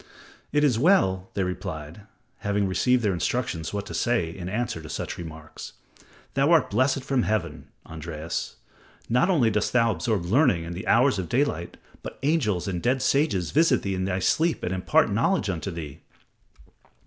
"It 0.51 0.63
is 0.63 0.79
well," 0.79 1.29
they 1.35 1.43
replied, 1.43 2.07
having 2.39 2.67
received 2.67 3.03
their 3.03 3.13
instructions 3.13 3.71
what 3.71 3.85
to 3.85 3.93
say 3.93 4.35
in 4.35 4.49
answer 4.49 4.81
to 4.81 4.89
such 4.89 5.15
remarks, 5.19 5.73
"thou 6.33 6.49
art 6.53 6.71
blessed 6.71 7.03
from 7.03 7.21
Heaven, 7.21 7.67
Andreas. 7.85 8.55
Not 9.09 9.29
only 9.29 9.51
dost 9.51 9.73
thou 9.73 9.91
absorb 9.91 10.25
learning 10.25 10.63
in 10.63 10.73
the 10.73 10.87
hours 10.87 11.19
of 11.19 11.29
daylight, 11.29 11.77
but 12.01 12.17
angels 12.23 12.67
and 12.67 12.81
dead 12.81 13.03
sages 13.03 13.51
visit 13.51 13.83
thee 13.83 13.93
in 13.93 14.05
they 14.05 14.19
sleep 14.21 14.63
and 14.63 14.73
impart 14.73 15.11
knowledge 15.11 15.51
unto 15.51 15.69
thee." 15.69 15.99